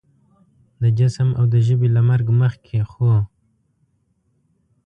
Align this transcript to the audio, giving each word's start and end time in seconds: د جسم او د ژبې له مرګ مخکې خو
د 0.81 0.83
جسم 0.99 1.29
او 1.39 1.45
د 1.53 1.55
ژبې 1.67 1.87
له 1.95 2.01
مرګ 2.09 2.27
مخکې 2.41 2.79
خو 2.91 3.11